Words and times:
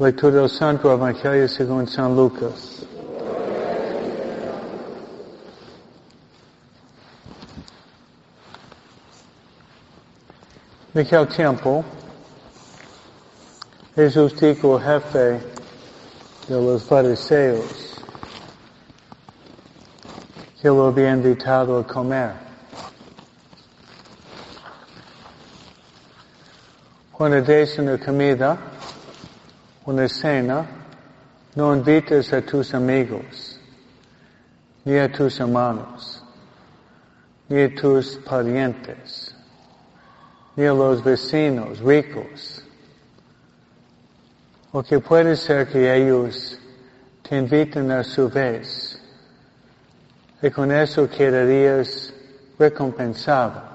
Lectura 0.00 0.40
del 0.40 0.48
Santo 0.48 0.90
Evangelio 0.90 1.46
según 1.46 1.86
San 1.86 2.16
Lucas. 2.16 2.86
De 10.94 11.02
aquel 11.02 11.28
tiempo, 11.28 11.84
Jesús 13.94 14.40
dijo 14.40 14.78
al 14.78 14.84
jefe 14.84 15.40
de 16.48 16.54
los 16.62 16.82
fariseos 16.84 17.94
que 20.62 20.68
lo 20.68 20.86
había 20.86 21.10
invitado 21.10 21.78
a 21.78 21.86
comer. 21.86 22.32
Cuando 27.12 27.42
des 27.42 27.78
una 27.78 27.98
comida, 27.98 28.69
una 29.90 30.08
cena, 30.08 30.64
no 31.56 31.74
invites 31.74 32.32
a 32.32 32.40
tus 32.42 32.74
amigos, 32.74 33.58
ni 34.84 34.96
a 34.96 35.10
tus 35.10 35.40
hermanos, 35.40 36.22
ni 37.48 37.60
a 37.62 37.74
tus 37.74 38.16
parientes, 38.18 39.34
ni 40.54 40.64
a 40.64 40.72
los 40.72 41.02
vecinos 41.02 41.80
ricos. 41.80 42.64
O 44.72 44.80
que 44.84 45.00
puede 45.00 45.34
ser 45.34 45.66
que 45.66 45.92
ellos 45.92 46.56
te 47.28 47.36
inviten 47.36 47.90
a 47.90 48.04
su 48.04 48.28
vez 48.28 49.02
y 50.40 50.50
con 50.50 50.70
eso 50.70 51.10
quedarías 51.10 52.14
recompensado. 52.56 53.69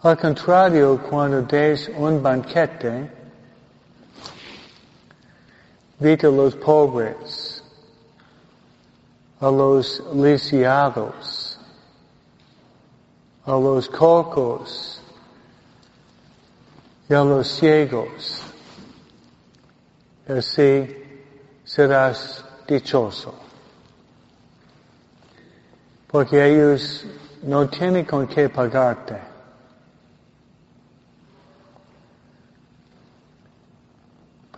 Al 0.00 0.16
contrario, 0.16 0.96
cuando 1.10 1.42
des 1.42 1.88
un 1.88 2.22
banquete, 2.22 3.10
invita 5.98 6.28
a 6.28 6.30
los 6.30 6.54
pobres, 6.54 7.64
a 9.40 9.50
los 9.50 10.00
lisiados, 10.14 11.58
a 13.44 13.50
los 13.50 13.88
cocos 13.88 15.00
y 17.08 17.14
a 17.14 17.24
los 17.24 17.48
ciegos. 17.48 18.40
Así 20.28 20.96
serás 21.64 22.44
dichoso. 22.68 23.34
Porque 26.06 26.46
ellos 26.46 27.04
no 27.42 27.68
tienen 27.68 28.04
con 28.04 28.28
qué 28.28 28.48
pagarte. 28.48 29.27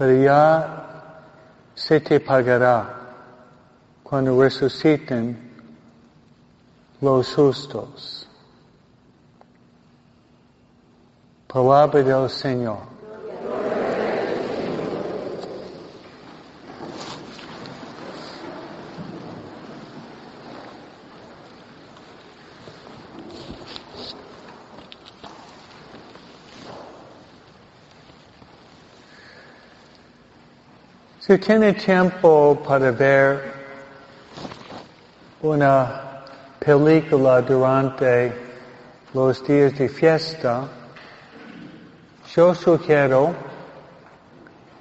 Pero 0.01 0.15
ya 0.15 1.21
se 1.75 2.01
te 2.01 2.19
pagará 2.21 2.89
cuando 4.03 4.41
resuciten 4.41 5.53
los 7.03 7.35
justos. 7.35 8.27
Palabra 11.47 12.03
del 12.03 12.31
Señor. 12.31 12.79
Si 31.31 31.39
tiene 31.39 31.75
tiempo 31.75 32.61
para 32.67 32.91
ver 32.91 33.53
una 35.43 36.25
película 36.59 37.41
durante 37.41 38.33
los 39.15 39.47
días 39.47 39.79
de 39.79 39.89
fiesta, 39.89 40.67
yo 42.35 42.53
sugiero 42.53 43.33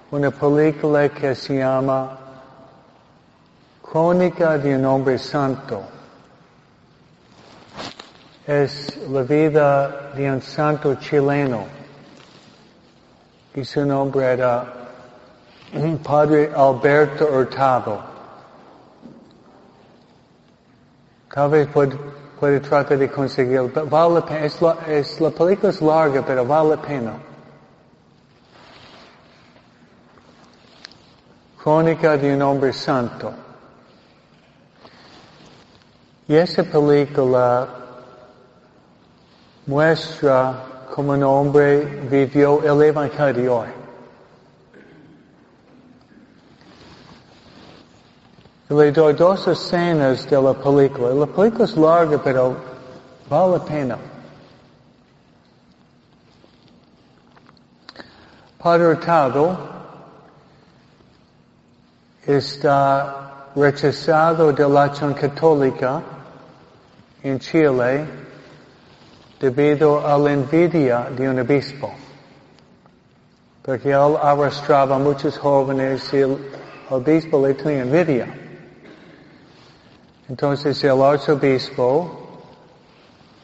una 0.10 0.32
película 0.32 1.08
que 1.10 1.36
se 1.36 1.60
llama 1.60 2.18
Crónica 3.84 4.58
de 4.58 4.76
un 4.76 4.86
hombre 4.86 5.20
santo. 5.20 5.84
Es 8.48 8.98
la 9.08 9.22
vida 9.22 10.12
de 10.16 10.32
un 10.32 10.42
santo 10.42 10.96
chileno 10.96 11.68
y 13.54 13.64
su 13.64 13.86
nombre 13.86 14.34
era 14.34 14.79
Padre 16.04 16.52
Alberto 16.56 17.28
Hurtado. 17.28 18.10
Tal 21.32 21.50
vez 21.50 21.68
puede, 21.68 22.60
tratar 22.60 22.98
de 22.98 23.10
conseguirlo. 23.10 23.86
Vale 23.86 24.16
la. 24.16 24.46
Es 24.88 25.22
la, 25.22 25.30
película 25.30 25.70
es 25.70 25.82
larga, 25.82 26.26
pero 26.26 26.46
vale 26.46 26.72
la 26.72 26.82
pena. 26.82 27.14
Crónica 31.62 32.18
de 32.18 32.34
un 32.34 32.42
hombre 32.42 32.74
santo. 32.74 33.32
Y 36.28 36.36
esa 36.36 36.64
película 36.64 37.68
muestra 39.66 40.64
cómo 40.94 41.14
un 41.14 41.24
hombre 41.24 42.02
vivió 42.10 42.64
el 42.64 42.82
Evangelio. 42.84 43.79
Le 48.72 48.92
doy 48.92 49.14
dos 49.14 49.48
escenas 49.48 50.30
de 50.30 50.40
la 50.40 50.54
película. 50.54 51.10
La 51.10 51.26
película 51.26 51.66
es 51.66 51.76
larga, 51.76 52.22
pero 52.24 52.56
vale 53.28 53.54
la 53.54 53.66
pena. 53.66 53.98
Padre 58.60 58.90
Hurtado 58.90 59.58
está 62.28 63.48
rechazado 63.56 64.54
de 64.54 64.70
la 64.70 64.84
acción 64.84 65.16
católica 65.16 66.04
en 67.24 67.40
Chile 67.40 68.06
debido 69.40 70.06
a 70.06 70.16
la 70.16 70.32
envidia 70.32 71.08
de 71.10 71.28
un 71.28 71.40
obispo. 71.40 71.92
Porque 73.64 73.90
él 73.90 74.16
arrastraba 74.22 74.98
a 74.98 75.00
muchos 75.00 75.40
jóvenes 75.40 76.14
y 76.14 76.18
el 76.18 76.38
obispo 76.92 77.48
le 77.48 77.56
tenía 77.56 77.82
envidia. 77.82 78.49
Entonces 80.30 80.84
el 80.84 81.02
arzobispo 81.02 82.28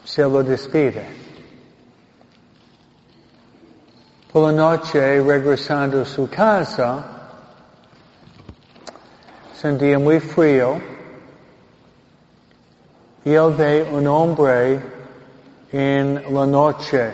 se 0.04 0.22
lo 0.22 0.40
despide. 0.44 1.04
Por 4.32 4.44
la 4.44 4.52
noche, 4.52 5.20
regresando 5.20 6.02
a 6.02 6.04
su 6.04 6.30
casa, 6.30 7.04
es 9.52 9.64
un 9.64 9.78
día 9.78 9.98
muy 9.98 10.20
frío, 10.20 10.80
y 13.24 13.32
él 13.32 13.54
ve 13.58 13.88
un 13.90 14.06
hombre 14.06 14.80
en 15.72 16.22
la 16.32 16.46
noche. 16.46 17.10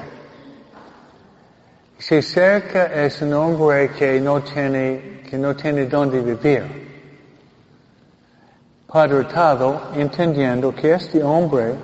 Se 1.96 2.20
cerca 2.20 2.92
es 2.92 3.22
un 3.22 3.32
hombre 3.32 3.90
que 3.92 4.20
no 4.20 4.42
tiene, 4.42 5.22
que 5.30 5.38
no 5.38 5.56
tiene 5.56 5.86
dónde 5.86 6.20
vivir. 6.20 6.91
Padre 8.92 9.26
entendiendo 9.94 10.70
que 10.74 10.92
este 10.92 11.24
hombre 11.24 11.76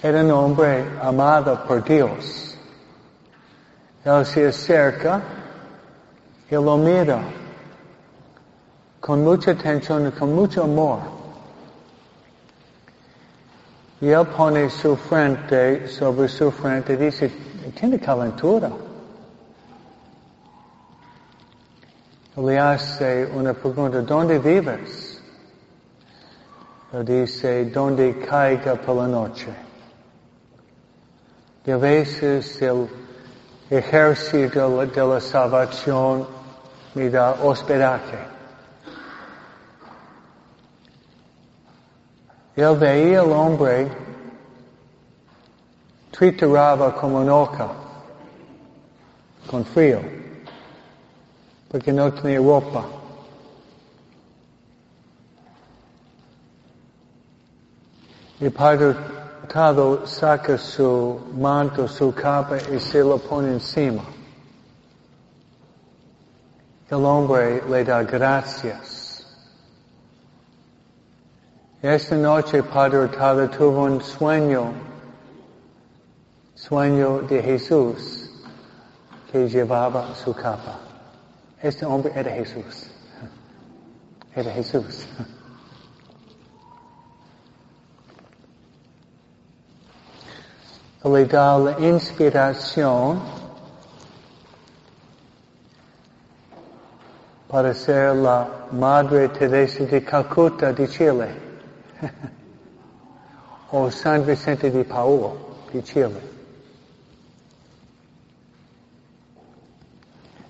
era 0.00 0.20
un 0.20 0.30
hombre 0.30 0.84
amado 1.02 1.64
por 1.66 1.82
Dios. 1.82 2.56
Él 4.04 4.24
se 4.24 4.46
acerca 4.46 5.20
y 6.48 6.54
lo 6.54 6.76
mira 6.76 7.20
con 9.00 9.24
mucha 9.24 9.50
atención 9.50 10.06
y 10.06 10.12
con 10.12 10.32
mucho 10.32 10.62
amor. 10.62 11.00
Y 14.00 14.06
él 14.10 14.24
pone 14.28 14.70
su 14.70 14.94
frente 14.94 15.88
sobre 15.88 16.28
su 16.28 16.52
frente 16.52 16.92
y 16.92 16.96
dice, 16.96 17.28
tiene 17.74 17.98
calentura. 17.98 18.70
Le 22.42 22.58
hace 22.58 23.26
una 23.34 23.52
pregunta, 23.52 24.00
¿dónde 24.02 24.38
vives? 24.38 25.20
Le 26.92 27.04
dice, 27.04 27.66
¿dónde 27.66 28.18
caiga 28.18 28.76
por 28.76 28.96
la 28.96 29.08
noche? 29.08 29.48
Y 31.66 31.70
a 31.70 31.76
veces 31.76 32.62
el 32.62 32.88
ejército 33.68 34.86
de 34.86 35.06
la 35.06 35.20
salvación 35.20 36.26
me 36.94 37.10
da 37.10 37.32
hospedaje. 37.42 38.18
Él 42.56 42.76
veía 42.76 43.20
al 43.20 43.32
hombre 43.32 43.88
trituraba 46.10 46.94
como 46.94 47.18
un 47.18 47.30
oca. 47.30 47.68
con 49.48 49.64
frío, 49.64 50.00
porque 51.68 51.92
no 51.92 52.12
tenía 52.12 52.38
ropa. 52.38 52.84
Y 58.40 58.48
Padre 58.50 58.94
Tado 59.48 60.06
saca 60.06 60.58
su 60.58 61.20
manto, 61.34 61.88
su 61.88 62.12
capa 62.12 62.58
y 62.70 62.78
se 62.78 63.00
lo 63.00 63.18
pone 63.18 63.52
encima. 63.54 64.02
El 66.90 67.04
hombre 67.04 67.62
le 67.68 67.84
da 67.84 68.02
gracias. 68.02 69.26
Esta 71.82 72.16
noche 72.16 72.62
Padre 72.62 73.00
Hurtado 73.00 73.48
tuvo 73.48 73.84
un 73.84 74.00
sueño, 74.00 74.72
sueño 76.54 77.20
de 77.22 77.42
Jesús 77.42 78.30
que 79.30 79.48
llevaba 79.48 80.14
su 80.14 80.34
capa. 80.34 80.87
Este 81.62 81.84
hombre 81.84 82.12
era 82.14 82.30
Jesús. 82.32 82.90
Era 84.34 84.52
Jesús. 84.52 85.06
Le 91.04 91.24
da 91.24 91.58
la 91.58 91.78
inspiración 91.80 93.20
para 97.48 97.72
ser 97.72 98.14
la 98.14 98.66
Madre 98.72 99.28
Teresa 99.30 99.84
de 99.84 100.04
Calcuta 100.04 100.72
de 100.72 100.86
Chile. 100.86 101.28
o 103.72 103.90
San 103.90 104.24
Vicente 104.24 104.70
de 104.70 104.84
Paul 104.84 105.32
de 105.72 105.82
Chile. 105.82 106.37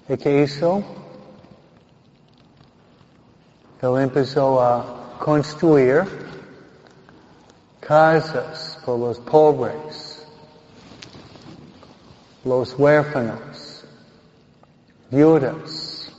¿Y 0.09 0.17
qué 0.17 0.43
hizo? 0.43 0.83
Él 3.83 4.01
empezó 4.01 4.63
a 4.63 4.79
uh, 4.79 5.19
construir 5.23 6.03
casas 7.81 8.79
por 8.87 8.99
los 8.99 9.21
pobres, 9.21 10.27
los 12.43 12.77
huérfanos, 12.79 13.85
viudas, 15.11 16.11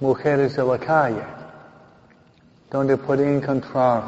mujeres 0.00 0.56
de 0.56 0.64
la 0.64 0.78
calle, 0.78 1.24
donde 2.70 2.96
puede 2.96 3.36
encontrar 3.36 4.02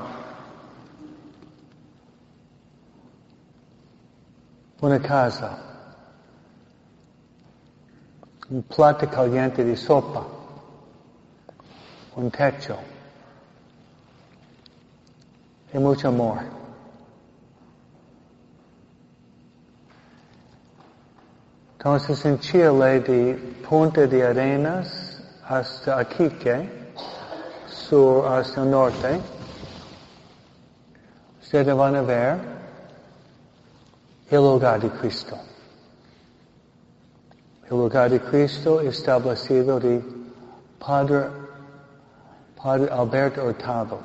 una 4.81 5.01
casa, 5.01 5.76
un 8.51 8.63
plato 8.63 9.09
caliente 9.09 9.65
de 9.65 9.77
sopa, 9.77 10.25
un 12.15 12.31
techo 12.31 12.77
y 15.73 15.79
mucho 15.79 16.09
amor. 16.09 16.39
Entonces 21.77 22.25
en 22.25 22.39
Chile 22.41 23.01
de 23.01 23.35
Punta 23.69 24.07
de 24.07 24.27
Arenas 24.27 25.23
hasta 25.45 25.99
Aquique, 25.99 26.93
sur 27.69 28.27
hasta 28.27 28.65
norte, 28.65 29.21
ustedes 31.41 31.77
van 31.77 31.97
a 31.97 32.03
ver 32.03 32.39
el 34.31 34.39
hogar 34.39 34.81
de 34.81 34.91
Cristo. 34.91 35.37
El 37.69 37.81
hogar 37.81 38.11
de 38.11 38.21
Cristo 38.21 38.81
establecido 38.81 39.81
de 39.81 40.01
Padre, 40.79 41.29
Padre 42.63 42.89
Alberto 42.93 43.45
Hurtado. 43.45 43.99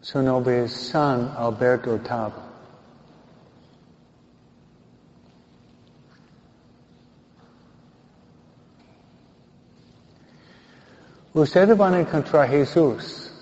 Su 0.00 0.22
nombre 0.22 0.64
es 0.64 0.72
San 0.72 1.34
Alberto 1.36 1.94
Hurtado. 1.94 2.54
Ustedes 11.34 11.76
van 11.76 11.94
a 11.94 12.00
encontrar 12.00 12.44
a 12.44 12.48
Jesús. 12.48 13.32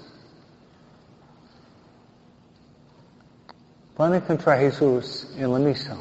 Van 3.98 4.14
a 4.14 4.16
encontrar 4.16 4.56
a 4.56 4.60
Jesús 4.60 5.28
en 5.36 5.52
la 5.52 5.58
misa, 5.58 5.98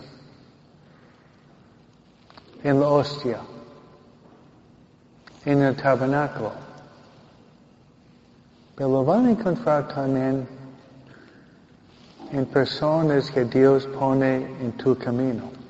en 2.64 2.80
la 2.80 2.88
hostia, 2.88 3.40
en 5.46 5.62
el 5.62 5.76
tabernáculo. 5.76 6.52
Pero 8.76 9.04
van 9.04 9.28
a 9.28 9.32
encontrar 9.32 9.88
también 9.88 10.48
en 12.32 12.46
personas 12.46 13.30
que 13.32 13.46
Dios 13.46 13.88
pone 13.88 14.36
en 14.62 14.72
tu 14.74 14.98
camino. 14.98 15.62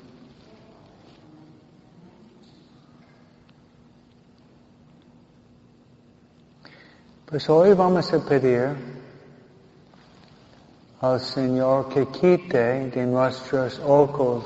Pues 7.26 7.48
hoy 7.48 7.72
vamos 7.72 8.12
a 8.12 8.18
pedir 8.18 8.76
al 11.00 11.18
Señor 11.18 11.88
que 11.88 12.06
quite 12.08 12.90
de 12.90 13.06
nuestros 13.06 13.80
ojos 13.80 14.44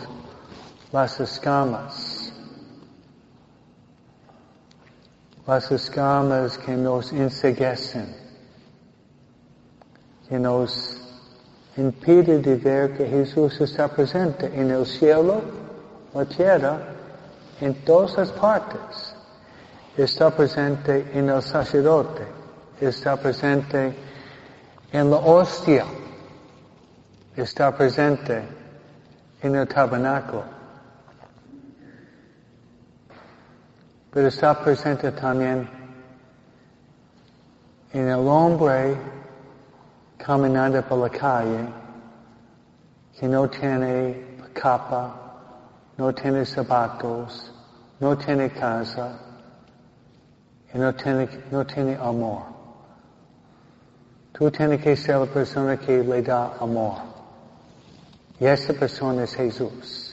las 0.92 1.20
escamas, 1.20 2.15
las 5.46 5.70
escamas 5.70 6.58
que 6.58 6.72
nos 6.76 7.12
enseguecen, 7.12 8.14
que 10.28 10.38
nos 10.38 11.00
impiden 11.76 12.42
de 12.42 12.56
ver 12.56 12.96
que 12.96 13.06
Jesús 13.06 13.60
está 13.60 13.86
presente 13.88 14.50
en 14.52 14.70
el 14.70 14.84
cielo, 14.84 15.40
la 16.14 16.24
tierra, 16.24 16.78
en 17.60 17.74
todas 17.84 18.16
las 18.16 18.32
partes. 18.32 19.14
Está 19.96 20.30
presente 20.30 21.10
en 21.14 21.30
el 21.30 21.42
sacerdote, 21.42 22.22
está 22.80 23.16
presente 23.16 23.94
en 24.92 25.10
la 25.10 25.16
hostia, 25.16 25.84
está 27.36 27.74
presente 27.74 28.42
en 29.42 29.54
el 29.54 29.68
tabernáculo, 29.68 30.55
pero 34.16 34.28
está 34.28 34.58
presente 34.58 35.12
también 35.12 35.68
en 37.92 38.08
el 38.08 38.26
hombre 38.26 38.96
caminando 40.16 40.80
por 40.84 41.00
la 41.00 41.10
calle 41.10 41.68
que 43.20 43.28
no 43.28 43.46
tiene 43.50 44.38
capa, 44.54 45.36
no 45.98 46.14
tiene 46.14 46.46
zapatos, 46.46 47.52
no 48.00 48.16
tiene 48.16 48.48
casa 48.48 49.18
y 50.72 50.78
no 50.78 50.94
tiene, 50.94 51.28
no 51.50 51.66
tiene 51.66 51.96
amor. 51.96 52.44
Tú 54.32 54.50
tienes 54.50 54.82
que 54.82 54.96
ser 54.96 55.18
la 55.18 55.26
persona 55.26 55.76
que 55.76 56.02
le 56.02 56.22
da 56.22 56.54
amor. 56.58 57.02
Y 58.40 58.46
esa 58.46 58.72
persona 58.72 59.24
es 59.24 59.34
Jesús. 59.34 60.05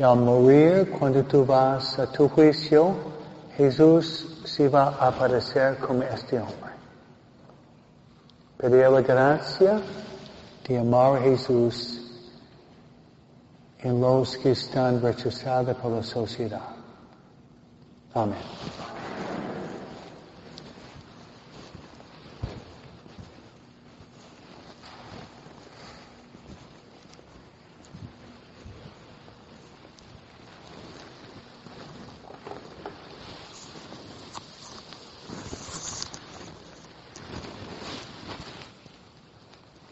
Y 0.00 0.02
al 0.02 0.16
morir, 0.16 0.90
cuando 0.98 1.22
tú 1.24 1.44
vas 1.44 1.98
a 1.98 2.10
tu 2.10 2.26
juicio, 2.26 2.94
Jesús 3.54 4.40
se 4.46 4.66
va 4.66 4.96
a 4.98 5.08
aparecer 5.08 5.76
como 5.76 6.02
este 6.04 6.38
hombre. 6.38 6.72
Pedir 8.56 8.88
la 8.88 9.02
gracia 9.02 9.78
de 10.66 10.78
amar 10.78 11.18
a 11.18 11.20
Jesús 11.20 12.00
en 13.80 14.00
los 14.00 14.38
que 14.38 14.52
están 14.52 15.02
rechazados 15.02 15.76
por 15.76 15.92
la 15.92 16.02
sociedad. 16.02 16.76
Amén. 18.14 18.38